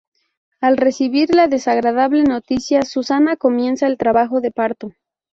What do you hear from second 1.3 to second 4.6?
la desagradable noticia, Susana comienza el trabajo de